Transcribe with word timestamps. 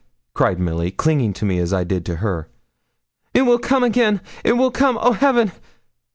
cried 0.33 0.59
Milly, 0.59 0.89
clinging 0.89 1.31
to 1.33 1.45
me 1.45 1.59
as 1.59 1.71
I 1.71 1.83
did 1.83 2.07
to 2.07 2.15
her. 2.15 2.49
'It 3.35 3.43
will 3.43 3.59
come 3.59 3.83
again; 3.83 4.19
it 4.43 4.53
will 4.53 4.71
come; 4.71 4.97
oh, 4.99 5.11
heaven!' 5.11 5.51